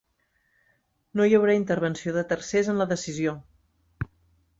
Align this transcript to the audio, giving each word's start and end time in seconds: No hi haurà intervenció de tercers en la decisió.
No 1.19 1.27
hi 1.27 1.35
haurà 1.39 1.57
intervenció 1.57 2.13
de 2.15 2.23
tercers 2.31 2.71
en 2.73 2.81
la 2.83 2.89
decisió. 2.93 3.35